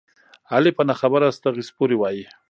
[0.53, 2.25] علي په نه خبره ستغې سپورې وايي.